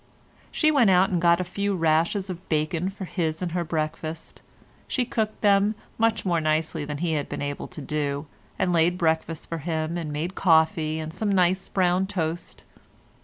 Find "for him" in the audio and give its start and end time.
9.47-9.99